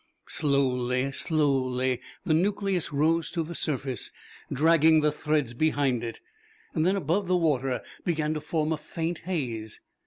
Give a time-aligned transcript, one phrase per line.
[0.27, 4.09] Slowly, slowly, the nucleus rose to the surface,
[4.51, 6.19] dragging the threads behind it.
[6.73, 9.79] Then above the water began to form a faint haze.